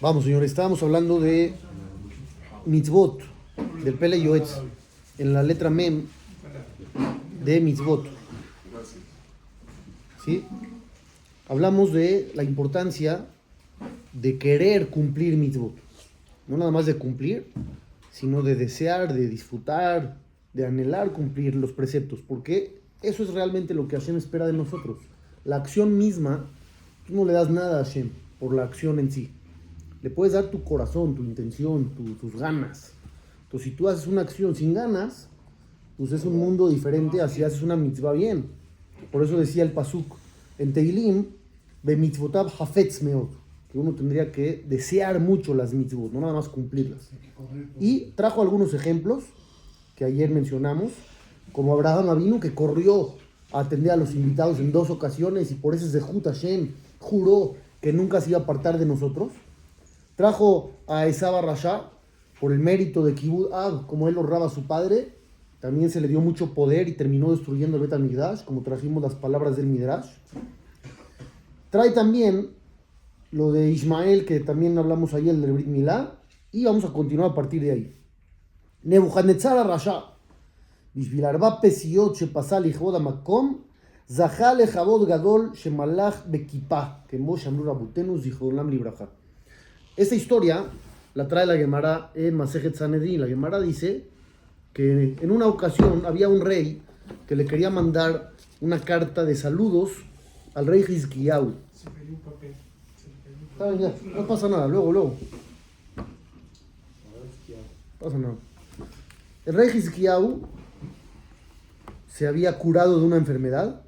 [0.00, 1.54] Vamos, señores, estábamos hablando de
[2.66, 3.20] mitzvot,
[3.82, 4.58] del Pele Yoetz,
[5.18, 6.04] en la letra Mem
[7.44, 8.06] de mitzvot.
[10.24, 10.44] ¿Sí?
[11.48, 13.26] Hablamos de la importancia
[14.12, 15.74] de querer cumplir mitzvot.
[16.46, 17.48] No nada más de cumplir,
[18.12, 20.16] sino de desear, de disfrutar,
[20.52, 24.98] de anhelar cumplir los preceptos, porque eso es realmente lo que Hashem espera de nosotros.
[25.44, 26.48] La acción misma,
[27.08, 29.32] tú no le das nada a Hashem por la acción en sí.
[30.02, 32.92] Le puedes dar tu corazón, tu intención, tus ganas.
[33.44, 35.28] Entonces, si tú haces una acción sin ganas,
[35.96, 38.46] pues es un mundo diferente a si haces una mitzvah bien.
[39.10, 40.16] Por eso decía el Pasuk
[40.58, 41.26] en Teilim,
[41.82, 43.30] de mitzvotab hafetz meot,
[43.72, 47.10] que uno tendría que desear mucho las mitzvot, no nada más cumplirlas.
[47.80, 49.24] Y trajo algunos ejemplos
[49.96, 50.92] que ayer mencionamos,
[51.52, 53.14] como Abraham Avinu, que corrió
[53.52, 57.92] a atender a los invitados en dos ocasiones y por eso Zehut Hashem juró que
[57.92, 59.32] nunca se iba a apartar de nosotros.
[60.17, 61.89] Trajo a Esaba Rasha
[62.39, 65.15] por el mérito de Kibud Ab, como él honraba a su padre.
[65.59, 69.15] También se le dio mucho poder y terminó destruyendo el Bet Midrash, como trajimos las
[69.15, 70.07] palabras del Midrash.
[71.69, 72.49] Trae también
[73.31, 76.19] lo de Ismael, que también hablamos ayer del Brit Milá,
[76.51, 77.95] y vamos a continuar a partir de ahí.
[78.83, 80.13] Nebuchadnezzar Rasha,
[80.95, 83.61] בשביל ארבע פסיעות שפסל לכבוד המקום,
[84.07, 89.05] זכה לכבוד גדול שמלך בכיפה, כמו שאמרו רבותינו זיכרונם לברכה.
[89.98, 90.64] Esta historia
[91.14, 93.20] la trae la Gemara en Masejet Sanedrin.
[93.20, 94.04] La Gemara dice
[94.72, 96.80] que en una ocasión había un rey
[97.26, 99.90] que le quería mandar una carta de saludos
[100.54, 101.52] al rey Hizkiyahu.
[104.14, 105.16] No pasa nada, luego, luego.
[107.98, 108.34] No pasa nada.
[109.46, 110.42] El rey Hizkiyahu
[112.08, 113.82] se había curado de una enfermedad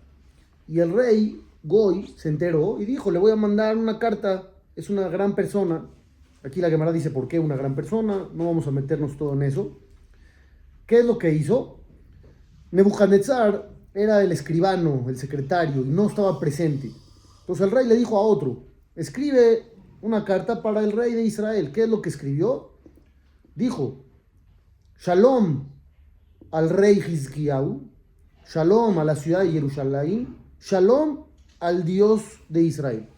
[0.67, 4.91] y el rey Goy se enteró y dijo, le voy a mandar una carta, es
[4.91, 5.85] una gran persona,
[6.43, 9.43] Aquí la Gemara dice por qué una gran persona, no vamos a meternos todo en
[9.43, 9.79] eso.
[10.87, 11.81] ¿Qué es lo que hizo?
[12.71, 16.91] Nebuchadnezzar era el escribano, el secretario, y no estaba presente.
[17.41, 18.65] Entonces el rey le dijo a otro,
[18.95, 21.73] escribe una carta para el rey de Israel.
[21.73, 22.73] ¿Qué es lo que escribió?
[23.55, 24.05] Dijo,
[24.99, 25.69] Shalom
[26.51, 27.83] al rey Hizkiyahu,
[28.47, 31.25] Shalom a la ciudad de Jerusalén, Shalom
[31.59, 33.09] al Dios de Israel.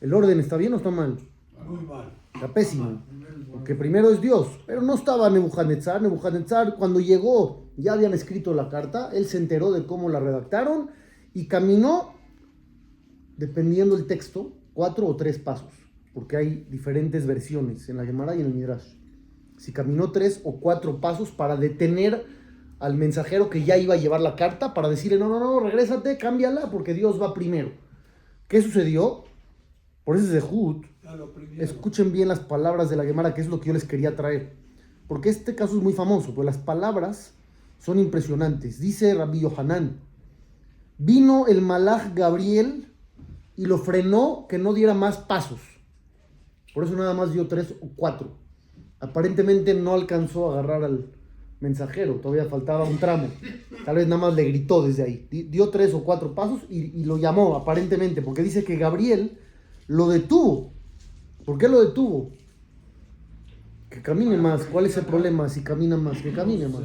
[0.00, 1.18] ¿El orden está bien o está mal?
[1.66, 2.12] Muy mal.
[2.34, 3.02] Está pésimo.
[3.50, 4.48] Porque primero es Dios.
[4.66, 6.02] Pero no estaba Nebuchadnezzar.
[6.02, 9.10] Nebuchadnezzar, cuando llegó, ya habían escrito la carta.
[9.12, 10.90] Él se enteró de cómo la redactaron
[11.34, 12.14] y caminó,
[13.36, 15.70] dependiendo del texto, cuatro o tres pasos.
[16.14, 18.94] Porque hay diferentes versiones en la Gemara y en el Midrash.
[19.56, 22.26] Si caminó tres o cuatro pasos para detener
[22.80, 26.18] al mensajero que ya iba a llevar la carta, para decirle: no, no, no, regrésate,
[26.18, 27.70] cámbiala, porque Dios va primero.
[28.48, 29.24] ¿Qué sucedió?
[30.04, 30.84] Por eso es de Jud
[31.58, 34.52] Escuchen bien las palabras de la Gemara, que es lo que yo les quería traer.
[35.08, 37.34] Porque este caso es muy famoso, pues las palabras
[37.78, 38.80] son impresionantes.
[38.80, 40.00] Dice Rabbi Yohanan,
[40.98, 42.88] vino el malach Gabriel
[43.56, 45.60] y lo frenó que no diera más pasos.
[46.72, 48.38] Por eso nada más dio tres o cuatro.
[49.00, 51.12] Aparentemente no alcanzó a agarrar al
[51.60, 53.28] mensajero, todavía faltaba un tramo.
[53.84, 55.28] Tal vez nada más le gritó desde ahí.
[55.30, 59.38] Dio tres o cuatro pasos y, y lo llamó aparentemente, porque dice que Gabriel
[59.86, 60.72] lo detuvo
[61.44, 62.30] ¿Por qué lo detuvo?
[63.90, 64.64] Que camine más.
[64.64, 66.22] ¿Cuál es el problema si camina más?
[66.22, 66.82] Que camine más.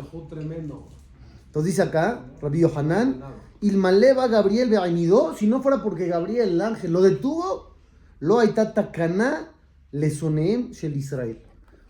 [1.46, 3.22] Entonces dice acá, Rabbi Yohanan,
[3.62, 7.76] Ilmaleva Gabriel Beainidó, si no fuera porque Gabriel, el ángel, lo detuvo,
[8.20, 9.52] lo takana
[9.92, 11.42] le soneem shel Israel.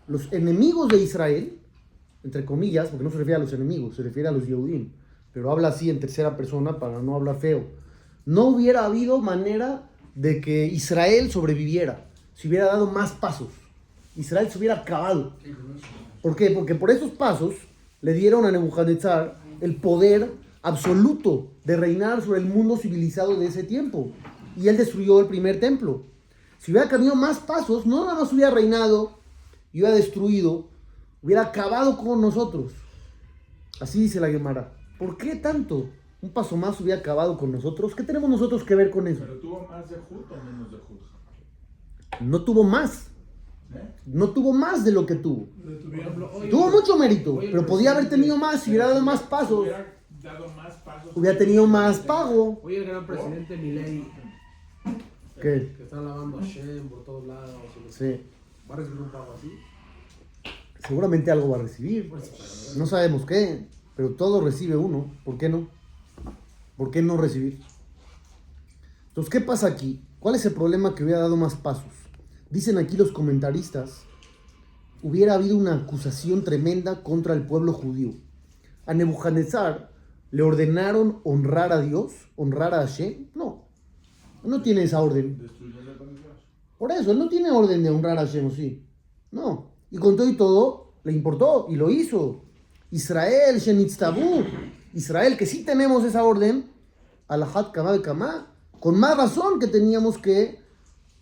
[0.06, 1.58] Los enemigos de Israel,
[2.22, 4.92] entre comillas, porque no se refiere a los enemigos, se refiere a los Yehudim,
[5.32, 7.66] pero habla así en tercera persona para no hablar feo.
[8.24, 9.87] No hubiera habido manera
[10.18, 13.50] de que Israel sobreviviera si hubiera dado más pasos.
[14.16, 15.32] Israel se hubiera acabado.
[16.20, 16.50] ¿Por qué?
[16.50, 17.54] Porque por esos pasos
[18.02, 20.28] le dieron a Nebuchadnezzar el poder
[20.62, 24.10] absoluto de reinar sobre el mundo civilizado de ese tiempo.
[24.56, 26.02] Y él destruyó el primer templo.
[26.58, 29.20] Si hubiera caminado más pasos, no nada más hubiera reinado
[29.72, 30.66] y hubiera destruido,
[31.22, 32.72] hubiera acabado con nosotros.
[33.80, 34.72] Así dice la Gemara.
[34.98, 35.88] ¿Por qué tanto?
[36.20, 37.94] Un paso más hubiera acabado con nosotros.
[37.94, 39.20] ¿Qué tenemos nosotros que ver con eso?
[39.20, 40.98] ¿Pero tuvo más de Jud o menos de Jud?
[42.20, 43.10] no tuvo más.
[44.06, 45.48] No tuvo más de lo que tuvo.
[46.50, 49.60] tuvo mucho mérito, pero podía haber tenido más si hubiera dado más pasos.
[49.60, 51.10] Hubiera dado más pasos.
[51.14, 52.60] Hubiera tenido más pago.
[52.62, 54.08] Oye, el gran presidente Milei.
[55.40, 55.74] ¿Qué?
[55.76, 57.50] Que están lavando a Shem por todos lados.
[57.90, 58.20] Sí.
[58.68, 59.52] ¿Va a recibir un pago así?
[60.86, 62.10] Seguramente algo va a recibir.
[62.76, 65.12] No sabemos qué, pero todo recibe uno.
[65.24, 65.68] ¿Por qué no?
[66.78, 67.60] ¿Por qué no recibir?
[69.08, 70.00] Entonces, ¿qué pasa aquí?
[70.20, 71.92] ¿Cuál es el problema que hubiera dado más pasos?
[72.50, 74.04] Dicen aquí los comentaristas,
[75.02, 78.12] hubiera habido una acusación tremenda contra el pueblo judío.
[78.86, 79.90] A Nebuchadnezzar
[80.30, 83.26] le ordenaron honrar a Dios, honrar a Hashem.
[83.34, 83.66] No,
[84.44, 85.50] no tiene esa orden.
[86.78, 88.86] Por eso, él no tiene orden de honrar a Hashem, ¿o sí?
[89.32, 89.72] No.
[89.90, 92.44] Y con todo y todo, le importó y lo hizo.
[92.92, 94.44] Israel, Shenitztabu.
[94.94, 96.70] Israel, que sí tenemos esa orden,
[97.28, 98.46] Alahat Kama de Kama,
[98.80, 100.60] con más razón que teníamos que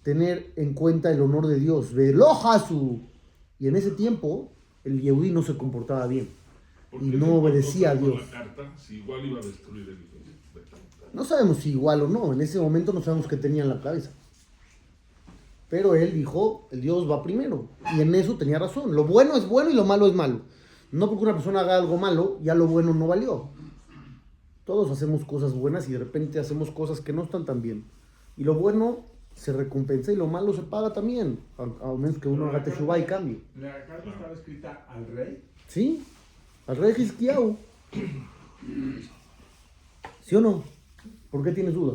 [0.03, 1.93] tener en cuenta el honor de Dios.
[1.93, 3.01] Velojasu.
[3.59, 4.53] Y en ese tiempo,
[4.85, 6.29] el Yehudí no se comportaba bien.
[6.91, 8.21] ¿Por Y no obedecía a Dios.
[8.21, 9.99] la carta si igual iba a destruir el
[11.13, 13.81] No sabemos si igual o no, en ese momento no sabemos qué tenía en la
[13.81, 14.11] cabeza.
[15.69, 17.67] Pero él dijo, el Dios va primero.
[17.97, 18.95] Y en eso tenía razón.
[18.95, 20.43] Lo bueno es bueno y lo malo es malo.
[20.93, 23.49] No porque una persona haga algo malo, ya lo bueno no valió.
[24.65, 27.85] Todos hacemos cosas buenas y de repente hacemos cosas que no están tan bien.
[28.37, 29.01] Y lo bueno
[29.35, 31.39] se recompensa y lo malo se paga también.
[31.59, 33.41] A, a menos que uno haga teshuva y cambie.
[33.57, 35.43] La carta estaba escrita al rey.
[35.69, 36.03] ¿Sí?
[36.67, 37.57] Al rey Hizkiyahu.
[40.23, 40.65] ¿Sí o no?
[41.31, 41.95] ¿Por qué tienes duda?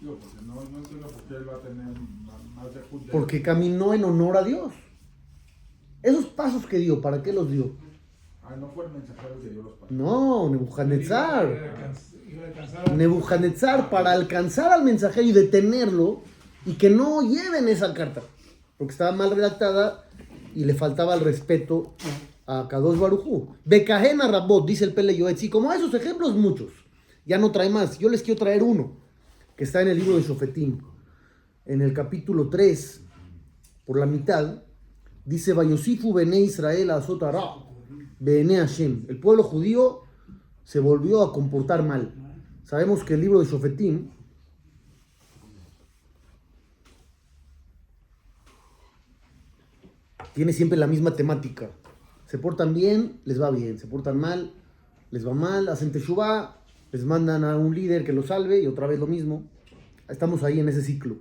[0.00, 3.02] Digo, porque no, no entiendo por qué él va a tener ma- más de Jud.
[3.02, 4.72] de- Porque caminó en honor a Dios.
[6.02, 7.72] Esos pasos que dio, ¿para qué los dio?
[8.42, 9.90] Ah, no fue el mensajero que dio los pasos.
[9.90, 11.74] No, Nebuchadnezzar.
[12.96, 16.22] Nebuchadnezzar para alcanzar al mensajero y detenerlo
[16.64, 18.22] y que no lleven esa carta.
[18.78, 20.04] Porque estaba mal redactada
[20.54, 21.94] y le faltaba el respeto
[22.46, 23.56] a Kadosh Barujú.
[23.64, 25.42] Bekajena Rabot, dice el Pele Yoetz.
[25.42, 26.72] Y como esos ejemplos, muchos.
[27.26, 27.98] Ya no trae más.
[27.98, 28.96] Yo les quiero traer uno,
[29.56, 30.78] que está en el libro de Shofetim.
[31.66, 33.02] En el capítulo 3,
[33.84, 34.62] por la mitad,
[35.30, 37.40] dice Vayosifu Bene Israel Azotara,
[38.18, 39.06] Bene Hashem.
[39.08, 40.00] El pueblo judío
[40.64, 42.12] se volvió a comportar mal.
[42.64, 44.10] Sabemos que el libro de Shofetim
[50.34, 51.70] tiene siempre la misma temática.
[52.26, 53.78] Se portan bien, les va bien.
[53.78, 54.52] Se portan mal,
[55.12, 55.68] les va mal.
[55.68, 56.56] Hacen teshuvah,
[56.90, 59.44] les mandan a un líder que los salve y otra vez lo mismo.
[60.08, 61.18] Estamos ahí en ese ciclo.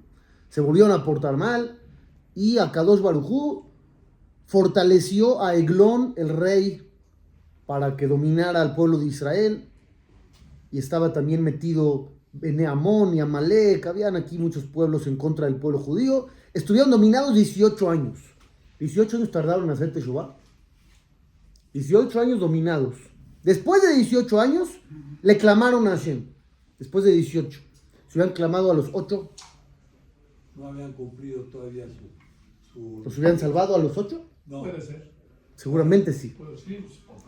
[0.49, 1.79] Se volvieron a portar mal
[2.33, 3.68] y a Kadosh Barujú
[4.49, 6.81] fortaleció a Eglón, el rey,
[7.67, 9.69] para que dominara al pueblo de Israel.
[10.71, 13.85] Y estaba también metido Bene Amón y Amalek.
[13.85, 16.27] Habían aquí muchos pueblos en contra del pueblo judío.
[16.51, 18.17] Estuvieron dominados 18 años.
[18.79, 20.35] 18 años tardaron en hacer Teshuvah.
[21.73, 22.95] 18 años dominados.
[23.43, 24.69] Después de 18 años,
[25.21, 26.25] le clamaron a Hashem.
[26.79, 27.59] Después de 18.
[28.07, 29.29] Se hubieran clamado a los 8,
[30.55, 32.73] No habían cumplido todavía su...
[32.73, 34.25] su- ¿los hubieran salvado a los 8?
[34.49, 35.11] No, Puede ser.
[35.55, 36.35] Seguramente sí.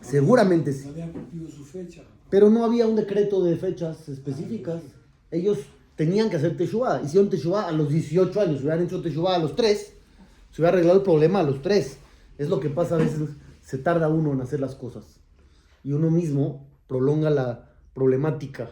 [0.00, 0.86] Seguramente sí.
[0.86, 2.02] no habían cumplido su fecha.
[2.28, 4.82] Pero no había un decreto de fechas específicas.
[5.30, 5.58] Ellos
[5.94, 7.02] tenían que hacer Teshuvah.
[7.02, 8.56] Hicieron Teshuvah a los 18 años.
[8.56, 9.78] Si hubieran hecho Teshuvah a los 3,
[10.50, 11.98] se hubiera arreglado el problema a los 3.
[12.38, 13.20] Es lo que pasa a veces.
[13.60, 15.20] Se tarda uno en hacer las cosas.
[15.84, 18.70] Y uno mismo prolonga la problemática.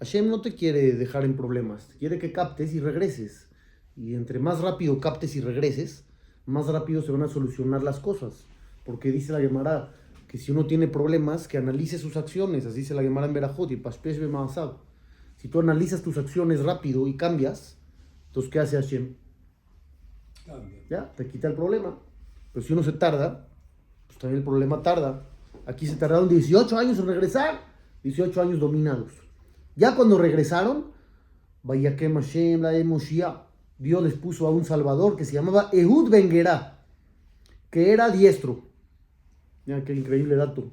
[0.00, 1.90] Hashem no te quiere dejar en problemas.
[1.98, 3.48] Quiere que captes y regreses.
[3.94, 6.07] Y entre más rápido captes y regreses,
[6.48, 8.46] más rápido se van a solucionar las cosas.
[8.84, 9.92] Porque dice la Gemara
[10.28, 12.66] que si uno tiene problemas, que analice sus acciones.
[12.66, 13.82] Así dice la Gemara en Berajot y.
[15.36, 17.78] Si tú analizas tus acciones rápido y cambias,
[18.26, 19.14] entonces ¿qué hace Hashem?
[20.44, 20.78] Cambia.
[20.90, 21.98] Ya, te quita el problema.
[22.52, 23.48] Pero si uno se tarda,
[24.06, 25.26] pues también el problema tarda.
[25.66, 27.60] Aquí se tardaron 18 años en regresar,
[28.02, 29.12] 18 años dominados.
[29.76, 30.86] Ya cuando regresaron,
[31.62, 33.47] Vayakem Hashem la Moshiach,
[33.78, 36.78] Dios les puso a un salvador que se llamaba Ehud Ben-Gerá,
[37.70, 38.64] que era diestro.
[39.66, 40.70] Mira qué increíble dato.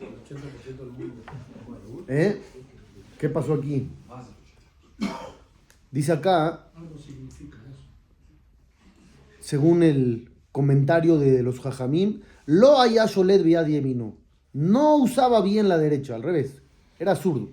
[0.00, 1.22] 80% del mundo.
[2.08, 2.40] ¿Eh?
[3.18, 3.88] ¿Qué pasó aquí?
[5.90, 6.68] Dice acá,
[9.40, 14.14] según el comentario de los Jajamim, lo haya Sholet Yemino.
[14.54, 16.62] No usaba bien la derecha, al revés.
[16.98, 17.50] Era zurdo,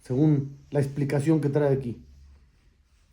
[0.00, 2.00] según la explicación que trae aquí.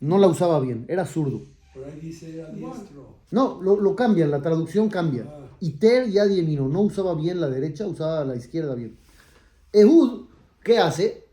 [0.00, 1.42] No la usaba bien, era zurdo.
[1.74, 3.16] Por ahí dice era diestro.
[3.30, 5.26] No, lo, lo cambian, la traducción cambia.
[5.28, 5.46] Ah.
[5.60, 8.96] Iter Yad Yemino, no usaba bien la derecha, usaba la izquierda bien.
[9.72, 10.26] Ehud,
[10.62, 11.24] ¿qué hace?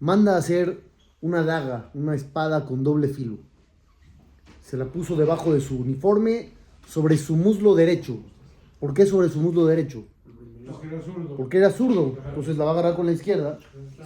[0.00, 0.82] Manda a hacer
[1.20, 3.38] una daga, una espada con doble filo.
[4.62, 6.52] Se la puso debajo de su uniforme,
[6.86, 8.18] sobre su muslo derecho.
[8.80, 10.04] ¿Por qué sobre su muslo derecho?
[10.66, 11.36] Porque era zurdo.
[11.36, 13.58] Porque era zurdo, entonces la va a agarrar con la izquierda.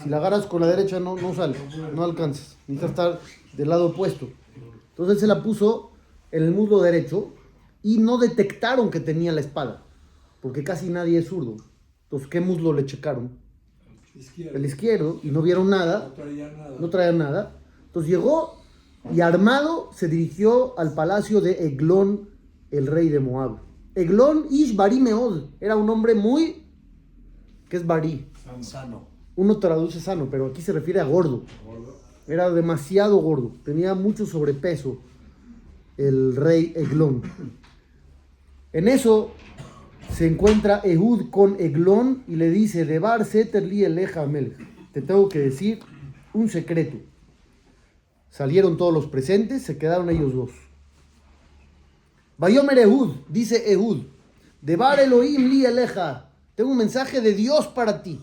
[0.02, 1.56] Si la agarras con la derecha no, no sale,
[1.94, 2.56] no alcanzas.
[2.66, 3.20] Necesitas estar
[3.56, 4.28] del lado opuesto.
[4.90, 5.90] Entonces él se la puso
[6.30, 7.32] en el muslo derecho
[7.82, 9.82] y no detectaron que tenía la espada,
[10.40, 11.56] porque casi nadie es zurdo.
[12.04, 13.38] Entonces, ¿qué muslo le checaron?
[14.14, 14.58] Izquierda.
[14.58, 16.76] El izquierdo y no vieron nada, No traía nada.
[16.80, 17.60] no traía nada.
[17.86, 18.60] Entonces llegó
[19.14, 22.28] y armado se dirigió al palacio de Eglón,
[22.70, 23.60] el rey de Moab.
[23.98, 26.62] Eglón Ish Bari Meod era un hombre muy...
[27.68, 28.30] ¿Qué es Bari?
[28.60, 29.08] Sano.
[29.34, 31.42] Uno traduce sano, pero aquí se refiere a gordo.
[32.28, 34.98] Era demasiado gordo, tenía mucho sobrepeso
[35.96, 37.22] el rey Eglón.
[38.72, 39.32] En eso
[40.14, 44.58] se encuentra Ehud con Eglón y le dice, Debar Seterli Eleja Melech.
[44.92, 45.80] Te tengo que decir
[46.32, 46.98] un secreto.
[48.30, 50.67] Salieron todos los presentes, se quedaron ellos dos.
[52.38, 54.04] Bayomer Ehud, dice Ehud,
[54.62, 56.30] Debar Elohim li Eleja.
[56.54, 58.20] Tengo un mensaje de Dios para ti.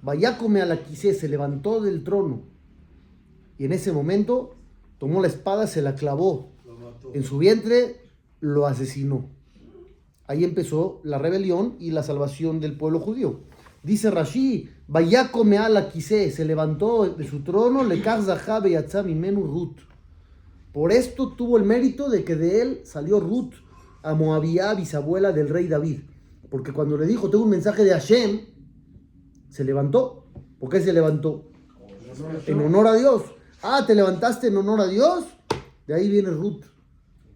[0.00, 2.44] Vayácome a la quise, se levantó del trono.
[3.58, 4.56] Y en ese momento
[4.96, 6.52] tomó la espada, se la clavó
[7.12, 8.00] en su vientre,
[8.40, 9.28] lo asesinó.
[10.26, 13.40] Ahí empezó la rebelión y la salvación del pueblo judío.
[13.82, 19.95] Dice Rashi, Vayácome a la quise, se levantó de su trono, le y imenu Ruth.
[20.76, 23.54] Por esto tuvo el mérito de que de él salió Ruth,
[24.02, 26.00] a Moabía, bisabuela del rey David.
[26.50, 28.40] Porque cuando le dijo, tengo un mensaje de Hashem,
[29.48, 30.26] se levantó.
[30.60, 31.50] ¿Por qué se levantó?
[32.46, 33.22] En honor a Dios.
[33.62, 35.24] Ah, te levantaste en honor a Dios.
[35.86, 36.64] De ahí viene Ruth.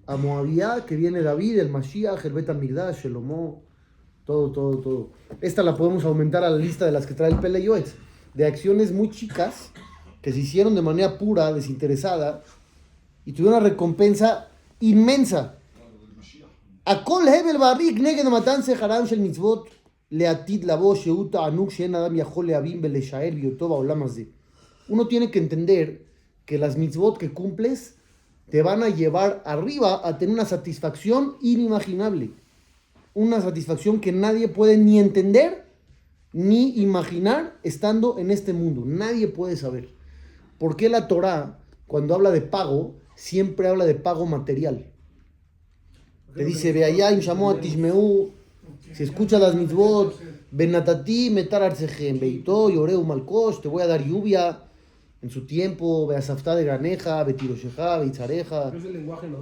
[0.04, 3.62] A Moabía, que viene David, el Mashiach, el Betamigdash, el Homo.
[4.26, 5.12] Todo, todo, todo.
[5.40, 7.66] Esta la podemos aumentar a la lista de las que trae el Pele.
[8.34, 9.72] De acciones muy chicas
[10.20, 12.42] que se hicieron de manera pura, desinteresada,
[13.30, 14.48] y tuvieron una recompensa
[14.80, 15.56] inmensa.
[16.84, 19.68] A Hebel Barrik Neged Matanse Haram Shel Mitzvot
[20.10, 24.32] Leatit Labo Sheuta Anuk Shen Adam Yahol Leabim Beleshael Biotoba Olamazde.
[24.88, 26.06] Uno tiene que entender
[26.44, 27.94] que las mitzvot que cumples
[28.50, 32.32] te van a llevar arriba a tener una satisfacción inimaginable.
[33.14, 35.66] Una satisfacción que nadie puede ni entender
[36.32, 38.82] ni imaginar estando en este mundo.
[38.84, 39.88] Nadie puede saber.
[40.58, 44.86] ¿Por qué la Torah, cuando habla de pago, siempre habla de pago material?
[46.34, 48.30] Te dice, ve allá, llamó a Tishmeu,
[48.94, 50.18] si escuchas las mitzvot,
[50.50, 54.62] Benatati, metar arsejem, beito, yoreu malkosh, te voy a dar lluvia
[55.22, 58.72] en su tiempo, beasaftá de graneja, betirosheja, beitzareja,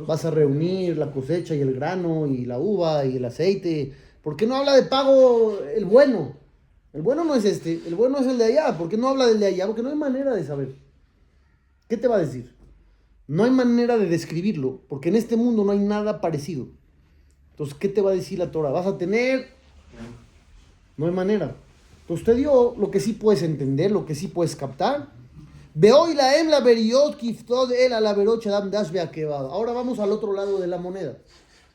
[0.06, 3.92] vas a reunir la cosecha y el grano y la uva y el aceite.
[4.22, 6.36] ¿Por qué no habla de pago el bueno?
[6.92, 8.76] El bueno no es este, el bueno es el de allá.
[8.76, 9.66] ¿Por qué no habla del de allá?
[9.66, 10.74] Porque no hay manera de saber.
[11.88, 12.57] ¿Qué te va a decir?
[13.28, 16.68] No hay manera de describirlo, porque en este mundo no hay nada parecido.
[17.50, 18.70] Entonces, ¿qué te va a decir la Torah?
[18.70, 19.48] ¿Vas a tener?
[20.96, 21.54] No hay manera.
[22.00, 25.12] Entonces, te dio lo que sí puedes entender, lo que sí puedes captar.
[25.74, 26.64] Veoy la em la
[27.18, 28.10] kiftod el a la.
[28.10, 31.18] Ahora vamos al otro lado de la moneda.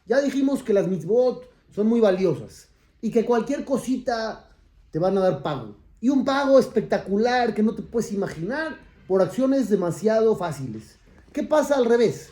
[0.08, 2.68] Ya dijimos que las mitzvot son muy valiosas
[3.00, 4.50] y que cualquier cosita
[4.90, 5.76] te van a dar pago.
[6.02, 10.98] Y un pago espectacular que no te puedes imaginar por acciones demasiado fáciles.
[11.34, 12.30] ¿Qué pasa al revés?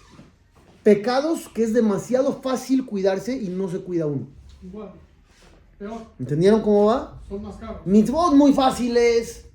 [0.83, 4.27] Pecados que es demasiado fácil cuidarse y no se cuida uno.
[4.63, 4.91] Igual.
[5.79, 6.01] Peor.
[6.19, 7.19] ¿Entendieron cómo va?
[7.27, 7.77] Son más caros.
[7.85, 9.45] Mitzvot muy fáciles,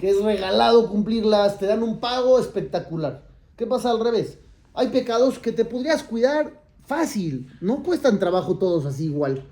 [0.00, 3.24] que es regalado cumplirlas, te dan un pago espectacular.
[3.56, 4.38] ¿Qué pasa al revés?
[4.74, 9.44] Hay pecados que te podrías cuidar fácil, no cuestan trabajo todos así igual.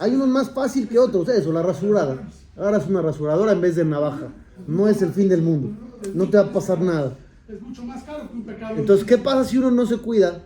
[0.00, 2.28] Hay unos más fácil que otros, eso, la rasurada.
[2.56, 4.32] Ahora es una rasuradora en vez de navaja.
[4.66, 5.70] No es el fin del mundo,
[6.12, 7.16] no te va a pasar nada.
[7.48, 8.76] Es mucho más caro que un pecado.
[8.76, 10.44] Entonces, ¿qué pasa si uno no se cuida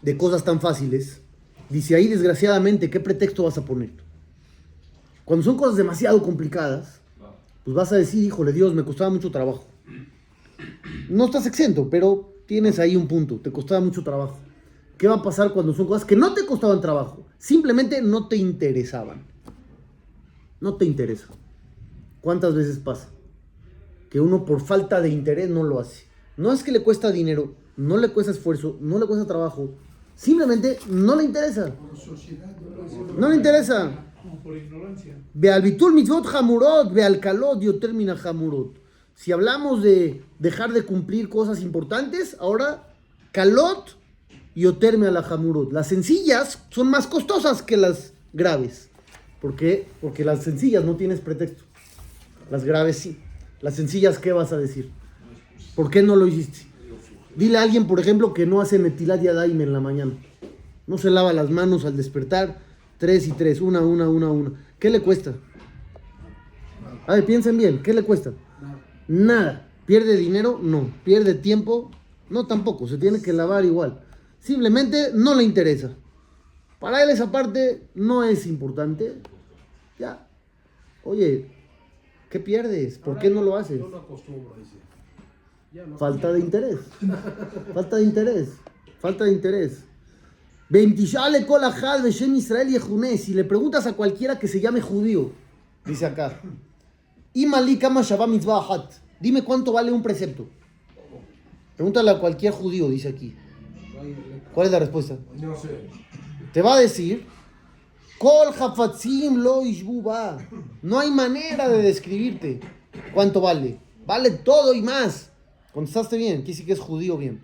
[0.00, 1.20] de cosas tan fáciles?
[1.68, 3.90] Dice ahí, desgraciadamente, ¿qué pretexto vas a poner?
[5.24, 7.00] Cuando son cosas demasiado complicadas,
[7.64, 9.64] pues vas a decir, híjole, Dios, me costaba mucho trabajo.
[11.08, 14.38] No estás exento, pero tienes ahí un punto, te costaba mucho trabajo.
[14.98, 17.26] ¿Qué va a pasar cuando son cosas que no te costaban trabajo?
[17.38, 19.24] Simplemente no te interesaban.
[20.60, 21.26] No te interesa.
[22.20, 23.08] ¿Cuántas veces pasa?
[24.12, 26.04] Que uno por falta de interés no lo hace.
[26.36, 29.70] No es que le cuesta dinero, no le cuesta esfuerzo, no le cuesta trabajo.
[30.14, 31.72] Simplemente no le interesa.
[33.16, 33.28] ¿no?
[33.30, 33.90] Le interesa.
[34.44, 35.16] Por ignorancia.
[35.32, 38.76] Veal bitul mitzvot hamurot, veal kalot termina hamurot.
[39.14, 42.92] Si hablamos de dejar de cumplir cosas importantes, ahora
[43.32, 43.96] kalot
[44.54, 45.72] yoterme a la hamurot.
[45.72, 48.90] Las sencillas son más costosas que las graves.
[49.40, 49.88] ¿Por qué?
[50.02, 51.64] Porque las sencillas no tienes pretexto.
[52.50, 53.18] Las graves sí.
[53.62, 54.90] Las sencillas, ¿qué vas a decir?
[55.76, 56.66] ¿Por qué no lo hiciste?
[57.36, 60.12] Dile a alguien, por ejemplo, que no hace netilat yadayim en la mañana.
[60.86, 62.58] No se lava las manos al despertar.
[62.98, 64.52] Tres y tres, una, una, una, una.
[64.78, 65.34] ¿Qué le cuesta?
[67.06, 68.32] A ver, piensen bien, ¿qué le cuesta?
[69.08, 69.68] Nada.
[69.86, 70.60] ¿Pierde dinero?
[70.62, 70.92] No.
[71.04, 71.90] ¿Pierde tiempo?
[72.30, 72.86] No, tampoco.
[72.86, 74.00] Se tiene que lavar igual.
[74.38, 75.94] Simplemente no le interesa.
[76.78, 79.18] Para él esa parte no es importante.
[79.98, 80.26] Ya.
[81.04, 81.48] Oye,
[82.32, 82.98] ¿qué pierdes?
[82.98, 83.78] ¿Por qué no lo haces?
[83.78, 84.76] Yo no acostumbro, dice.
[85.70, 85.98] Ya no.
[85.98, 86.78] Falta de interés.
[87.74, 88.48] Falta de interés.
[89.00, 89.84] Falta de interés.
[92.02, 93.18] Beshem Israel Yehuné.
[93.18, 95.32] Si le preguntas a cualquiera que se llame judío,
[95.84, 96.40] dice acá.
[99.20, 100.48] Dime cuánto vale un precepto.
[101.76, 103.34] Pregúntale a cualquier judío, dice aquí.
[104.54, 105.18] ¿Cuál es la respuesta?
[105.38, 105.68] No sé.
[106.54, 107.26] Te va a decir,
[108.22, 110.38] Kol hafatzim lo ishbu ba".
[110.80, 112.60] No hay manera de describirte
[113.12, 113.80] cuánto vale.
[114.06, 115.30] Vale todo y más.
[115.74, 117.42] Contestaste bien, quiere decir que es judío bien.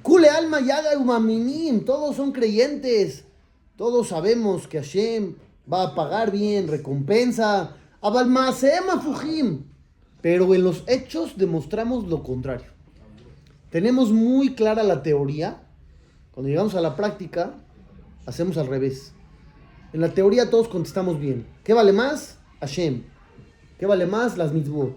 [0.00, 1.84] Kule alma yada umaminim.
[1.84, 3.26] Todos son creyentes.
[3.76, 5.34] Todos sabemos que Hashem
[5.70, 7.76] va a pagar bien, recompensa.
[8.00, 9.64] Abalmaseem afujim.
[10.22, 12.70] Pero en los hechos demostramos lo contrario.
[13.68, 15.60] Tenemos muy clara la teoría.
[16.30, 17.54] Cuando llegamos a la práctica,
[18.24, 19.12] hacemos al revés.
[19.92, 21.46] En la teoría todos contestamos bien.
[21.64, 22.38] ¿Qué vale más?
[22.60, 23.02] Hashem.
[23.78, 24.38] ¿Qué vale más?
[24.38, 24.96] Las mitzvot.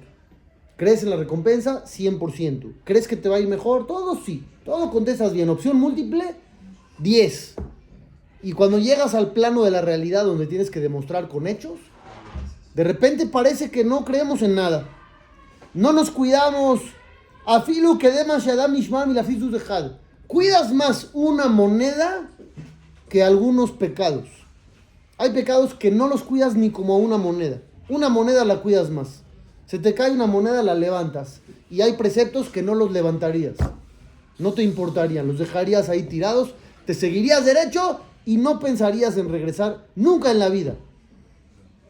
[0.77, 1.83] ¿Crees en la recompensa?
[1.85, 2.73] 100%.
[2.83, 3.87] ¿Crees que te va a ir mejor?
[3.87, 4.45] Todo sí.
[4.63, 5.49] Todo contestas bien.
[5.49, 6.35] Opción múltiple,
[6.99, 7.55] 10.
[8.43, 11.79] Y cuando llegas al plano de la realidad donde tienes que demostrar con hechos,
[12.73, 14.87] de repente parece que no creemos en nada.
[15.73, 16.81] No nos cuidamos.
[17.45, 19.99] Afilu que demas y la.
[20.27, 22.29] Cuidas más una moneda
[23.09, 24.44] que algunos pecados.
[25.17, 27.61] Hay pecados que no los cuidas ni como una moneda.
[27.87, 29.21] Una moneda la cuidas más.
[29.65, 31.39] Se te cae una moneda, la levantas.
[31.69, 33.55] Y hay preceptos que no los levantarías.
[34.37, 36.53] No te importarían, los dejarías ahí tirados,
[36.85, 40.75] te seguirías derecho y no pensarías en regresar nunca en la vida.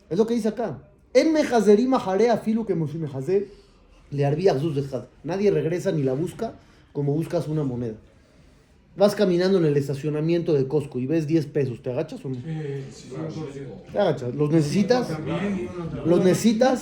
[0.10, 0.78] Es lo que dice acá.
[1.14, 3.50] En mejazerim jarea filu que le.
[5.24, 6.54] Nadie regresa ni la busca
[6.94, 7.96] como buscas una moneda.
[8.98, 12.36] Vas caminando en el estacionamiento de Costco y ves 10 pesos, ¿te agachas o no?
[12.36, 12.42] Sí,
[12.92, 13.10] sí,
[13.92, 14.34] Te agachas.
[14.34, 15.10] ¿Los necesitas?
[15.10, 15.70] También.
[16.06, 16.82] ¿Los necesitas?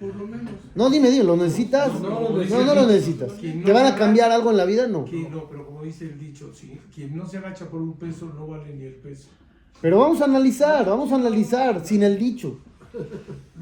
[0.00, 0.50] Por lo menos.
[0.74, 2.00] No, dime, dime, ¿los necesitas?
[2.00, 3.32] No, No, los necesitas.
[3.38, 4.88] ¿Te van a cambiar algo en la vida?
[4.88, 5.06] No.
[5.30, 6.50] No, pero como dice el dicho,
[6.92, 9.28] quien no se agacha por un peso no vale ni el peso.
[9.80, 12.58] Pero vamos a analizar, vamos a analizar sin el dicho.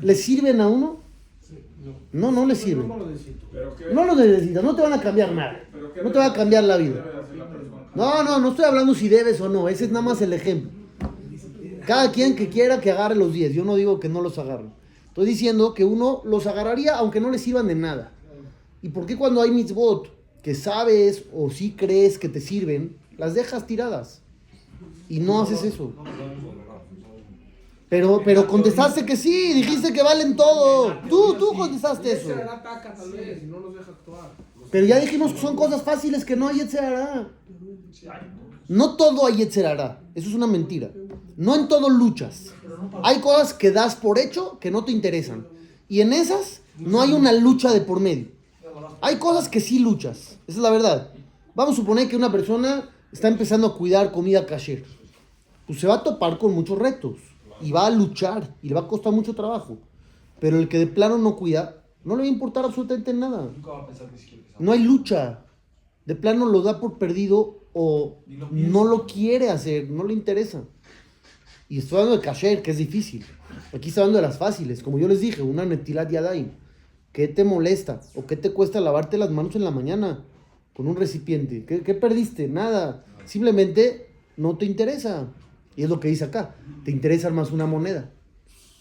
[0.01, 1.01] ¿Le sirven a uno?
[1.85, 2.31] No.
[2.31, 2.89] No, no le sirven.
[2.89, 2.97] No
[4.05, 5.65] lo necesitas, no te van a cambiar nada.
[6.03, 6.95] No te va a cambiar la vida.
[7.05, 7.82] debe hacer la persona.
[7.95, 10.71] No, no, no estoy hablando si debes o no, ese es nada más el ejemplo.
[11.87, 14.71] Cada quien que quiera que agarre los 10, yo no digo que no los agarre.
[15.09, 18.13] Estoy diciendo que uno los agarraría aunque no le sirvan de nada.
[18.81, 20.09] ¿Y por qué cuando hay mitzvot
[20.43, 24.23] que sabes o sí crees que te sirven, las dejas tiradas?
[25.09, 25.93] Y no haces eso.
[27.93, 30.99] Pero, pero contestaste que sí, dijiste que valen todo.
[31.11, 32.31] Tú, tú contestaste eso.
[32.31, 34.31] Ese hará ataca tal vez y no nos deja actuar.
[34.71, 37.29] Pero ya dijimos que son cosas fáciles que no hay Yetzerará.
[38.67, 40.01] No todo hay Yetzerará.
[40.15, 40.91] Eso es una mentira.
[41.37, 42.55] No en todo luchas.
[43.03, 45.47] Hay cosas que das por hecho que no te interesan.
[45.87, 48.29] Y en esas no hay una lucha de por medio.
[49.03, 50.39] Hay cosas que sí luchas.
[50.47, 51.13] Esa es la verdad.
[51.55, 54.83] Vamos a suponer que una persona está empezando a cuidar comida kasher.
[55.67, 57.32] Pues se va a topar con muchos retos.
[57.63, 58.57] Y va a luchar.
[58.63, 59.79] Y le va a costar mucho trabajo.
[60.41, 63.51] Pero el que de plano no cuida, no le va a importar absolutamente nada.
[64.59, 65.45] No hay lucha.
[66.05, 68.19] De plano lo da por perdido o
[68.51, 70.65] no lo quiere hacer, no le interesa.
[71.69, 73.25] Y estoy hablando de kasher, que es difícil.
[73.73, 74.83] Aquí estoy hablando de las fáciles.
[74.83, 76.51] Como yo les dije, una netilat yadayim.
[77.13, 78.01] ¿Qué te molesta?
[78.15, 80.25] ¿O qué te cuesta lavarte las manos en la mañana
[80.75, 81.65] con un recipiente?
[81.65, 82.49] ¿Qué, qué perdiste?
[82.49, 83.05] Nada.
[83.25, 85.33] Simplemente no te interesa.
[85.77, 86.55] Y es lo que dice acá.
[86.85, 88.11] Te interesa más una moneda.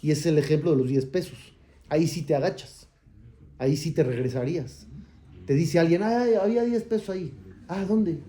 [0.01, 1.37] Y es el ejemplo de los 10 pesos.
[1.89, 2.87] Ahí sí te agachas.
[3.59, 4.87] Ahí sí te regresarías.
[5.45, 7.33] Te dice alguien, ah, había 10 pesos ahí.
[7.67, 8.19] Ah, ¿dónde?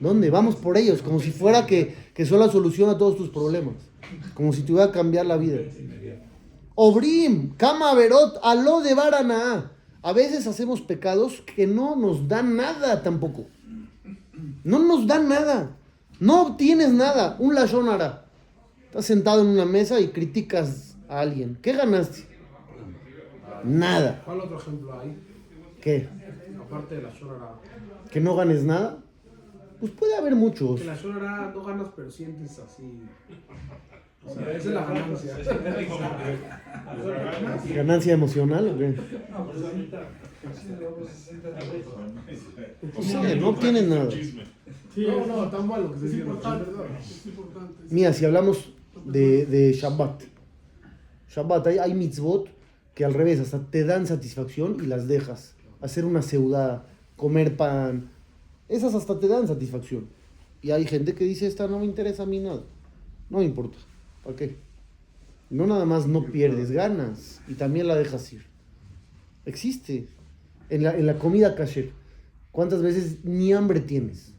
[0.00, 0.30] ¿Dónde?
[0.30, 3.74] Vamos por ellos, como si fuera que, que son la solución a todos tus problemas.
[4.34, 5.58] Como si te iba a cambiar la vida.
[6.74, 9.72] Obrim, Kama Verot, Aló de Barana.
[10.02, 13.44] A veces hacemos pecados que no nos dan nada tampoco.
[14.64, 15.76] No nos dan nada.
[16.20, 17.34] No obtienes nada.
[17.38, 18.26] Un lashonara.
[18.84, 21.58] Estás sentado en una mesa y criticas a alguien.
[21.62, 22.26] ¿Qué ganaste?
[23.64, 24.20] Nada.
[24.24, 25.18] ¿Cuál otro ejemplo hay?
[25.80, 26.08] ¿Qué?
[26.60, 27.10] Aparte de la.
[28.10, 28.98] ¿Que no ganes nada?
[29.80, 30.80] Pues puede haber muchos.
[30.80, 30.96] Que la
[31.54, 33.00] no ganas, pero sientes así.
[34.26, 35.38] O sea, esa es la ganancia.
[37.74, 38.92] ¿Ganancia emocional o qué?
[38.92, 39.08] Pues
[43.02, 44.08] sí, no obtienes nada.
[44.96, 46.24] No, no, tan malo que se Es dice.
[46.24, 46.70] importante.
[46.70, 46.86] ¿verdad?
[47.00, 47.74] Es importante.
[47.90, 48.72] Mira, si hablamos
[49.04, 50.22] de, de Shabbat.
[51.28, 52.48] Shabbat, hay, hay mitzvot
[52.94, 55.54] que al revés, hasta te dan satisfacción y las dejas.
[55.80, 58.10] Hacer una seudá, comer pan,
[58.68, 60.08] esas hasta te dan satisfacción.
[60.62, 62.62] Y hay gente que dice, esta no me interesa a mí nada.
[63.30, 63.78] No me importa.
[64.24, 64.56] ¿Para qué?
[65.48, 67.40] No nada más no pierdes, ganas.
[67.48, 68.44] Y también la dejas ir.
[69.46, 70.06] Existe.
[70.70, 71.90] En la, en la comida kasher,
[72.52, 74.32] ¿cuántas veces ni hambre tienes?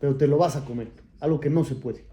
[0.00, 0.88] Pero te lo vas a comer.
[1.20, 2.04] Algo que no se puede.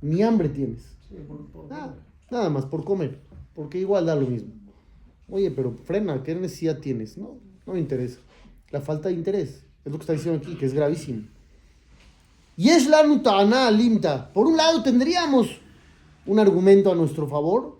[0.00, 0.82] Ni hambre tienes.
[1.08, 1.96] Sí, por- por- Nada,
[2.30, 3.18] nada más por comer.
[3.54, 4.52] Porque igual da lo mismo.
[5.28, 7.18] Oye, pero frena, ¿qué necesidad tienes?
[7.18, 8.18] No, no me interesa.
[8.70, 9.64] La falta de interés.
[9.84, 11.22] Es lo que está diciendo aquí, que es gravísimo.
[12.56, 14.32] Y es la nutana limta.
[14.32, 15.48] Por un lado tendríamos
[16.26, 17.78] un argumento a nuestro favor.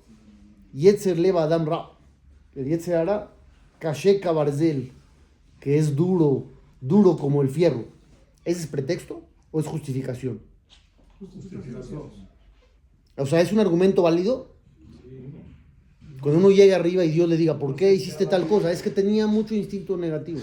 [0.73, 1.91] Yetzer leva adam ra.
[2.55, 3.33] El Yetzer hará
[3.81, 4.93] kasheka barzel.
[5.59, 6.45] Que es duro,
[6.81, 7.85] duro como el fierro.
[8.45, 10.41] ¿Ese es pretexto o es justificación?
[13.17, 14.55] O sea, ¿es un argumento válido?
[16.23, 18.71] Cuando uno llega arriba y Dios le diga, ¿por qué hiciste tal cosa?
[18.71, 20.41] Es que tenía mucho instinto negativo.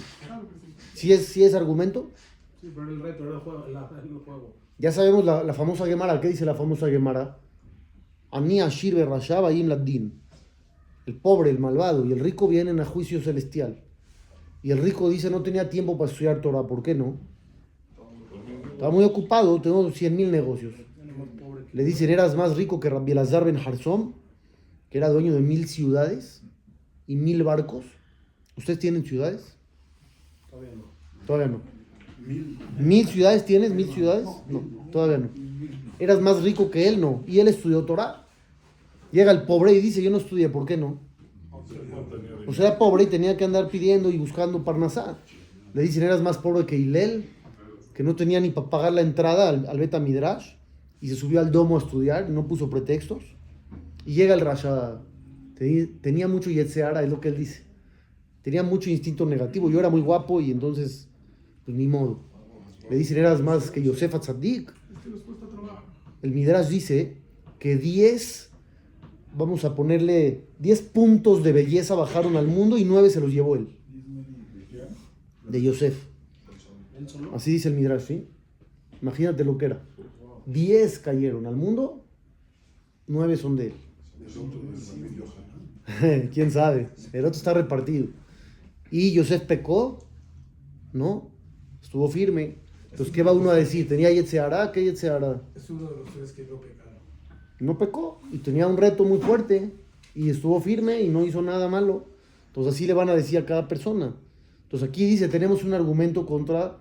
[0.93, 2.09] ¿Sí es, sí es argumento?
[2.59, 3.67] Sí, pero el reto era el juego.
[3.67, 4.53] la- el juego.
[4.79, 6.19] Ya sabemos la, la famosa Gemara.
[6.21, 7.39] ¿Qué dice la famosa Gemara?
[8.31, 10.19] Ani Ashir Berrashab Ayim Laddin.
[11.07, 13.81] El pobre, el malvado y el rico vienen a juicio celestial.
[14.61, 16.67] Y el rico dice, no tenía tiempo para estudiar Torah.
[16.67, 17.15] ¿Por qué no?
[18.73, 20.73] Estaba muy ocupado, tengo 100 mil negocios.
[21.71, 24.15] Le dicen, eras más rico que Rabbi Elazar Ben Harsom,
[24.89, 26.43] que era dueño de mil ciudades
[27.07, 27.85] y mil barcos.
[28.57, 29.55] ¿Ustedes tienen ciudades?
[30.49, 30.83] Todavía no.
[31.25, 31.61] Todavía no.
[32.77, 33.73] ¿Mil ciudades tienes?
[33.73, 34.27] ¿Mil ciudades?
[34.49, 35.29] No, todavía no.
[35.99, 36.99] ¿Eras más rico que él?
[36.99, 37.23] No.
[37.25, 38.26] ¿Y él estudió Torah?
[39.11, 40.99] Llega el pobre y dice, yo no estudié, ¿por qué no?
[42.47, 45.17] O sea, era pobre y tenía que andar pidiendo y buscando Parnasá.
[45.73, 47.25] Le dicen, eras más pobre que Hilel,
[47.93, 50.55] que no tenía ni para pagar la entrada al, al Beta Midrash,
[51.01, 53.23] y se subió al domo a estudiar, no puso pretextos.
[54.05, 55.01] Y llega el Rasha,
[56.01, 57.63] tenía mucho Yetzeara, es lo que él dice.
[58.41, 61.09] Tenía mucho instinto negativo, yo era muy guapo y entonces,
[61.65, 62.21] pues ni modo.
[62.89, 64.73] Le dicen, eras más que Yosef Atzadik.
[66.21, 67.17] El Midrash dice
[67.59, 68.49] que 10,
[69.37, 73.55] vamos a ponerle 10 puntos de belleza bajaron al mundo y 9 se los llevó
[73.55, 73.69] él,
[75.47, 75.95] de Yosef.
[77.33, 78.27] Así dice el Midrash, ¿sí?
[79.01, 79.81] Imagínate lo que era.
[80.47, 82.03] 10 cayeron al mundo,
[83.05, 83.73] 9 son de él.
[86.33, 86.89] ¿Quién sabe?
[87.13, 88.07] El otro está repartido.
[88.89, 89.99] Y Yosef pecó,
[90.93, 91.29] ¿no?
[91.81, 92.55] Estuvo firme.
[92.91, 93.87] Entonces, ¿qué va uno a decir?
[93.87, 94.71] ¿Tenía Yetzeara?
[94.71, 95.41] ¿Qué Yetzeara?
[95.55, 96.86] Es uno de los tres que no pecaron.
[97.59, 99.71] No pecó y tenía un reto muy fuerte
[100.13, 102.05] y estuvo firme y no hizo nada malo.
[102.47, 104.13] Entonces así le van a decir a cada persona.
[104.63, 106.77] Entonces aquí dice, tenemos un argumento contra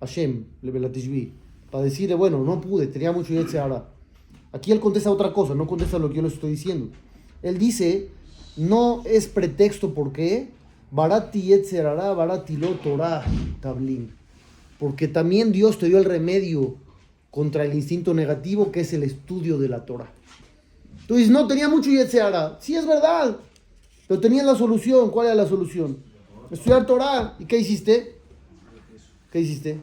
[0.00, 1.32] Hashem, Lebelatishvi,
[1.70, 3.88] para decirle, bueno, no pude, tenía mucho y ahora.
[4.52, 6.88] Aquí él contesta otra cosa, no contesta lo que yo le estoy diciendo.
[7.42, 8.08] Él dice,
[8.56, 10.48] no es pretexto porque
[10.90, 13.24] Barati Yetzerara, Barati lo Torah.
[14.78, 16.76] Porque también Dios te dio el remedio
[17.30, 20.12] contra el instinto negativo que es el estudio de la Torah.
[21.06, 22.58] Tú dices, no, tenía mucho Yetzirah.
[22.60, 23.36] Sí, es verdad.
[24.06, 25.10] Pero tenía la solución.
[25.10, 25.98] ¿Cuál era la solución?
[26.50, 27.34] Estudiar Torah.
[27.38, 28.16] ¿Y qué hiciste?
[29.32, 29.80] ¿Qué hiciste?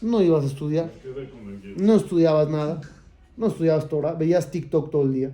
[0.00, 0.90] No ibas a estudiar.
[1.76, 2.80] No estudiabas nada.
[3.36, 4.14] No estudiabas Torah.
[4.14, 5.32] Veías TikTok todo el día.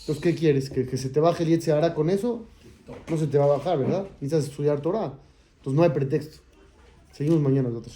[0.00, 0.70] Entonces, ¿qué quieres?
[0.70, 2.46] ¿Que, se te baje el Yetzirah con eso?
[3.08, 4.06] No se te va a bajar, ¿verdad?
[4.20, 5.12] Necesitas estudiar Torah.
[5.58, 6.38] Entonces, no hay pretexto.
[7.12, 7.92] Seguimos mañana, doctor.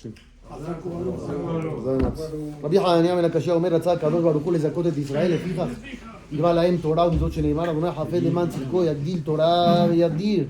[2.62, 5.66] רבי חנניה בן הקשה אומר, רצה הקדוש ברוך הוא לזכות את ישראל לפיכך
[6.32, 10.44] יראה להם תורה ומצוות שנאמר, אדוני חפץ למען צדקו יגדיל תורה וידיר